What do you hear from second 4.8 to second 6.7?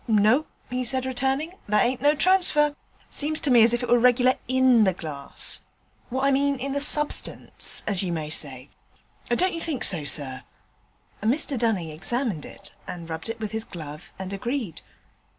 the glass, what I mean